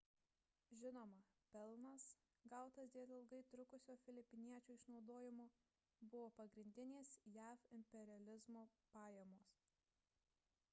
[0.83, 1.19] žinoma
[1.55, 2.05] pelnas
[2.53, 5.47] gautas dėl ilgai trukusio filipiniečių išnaudojimo
[6.15, 9.57] buvo pagrindinės jav imperializmo pajamos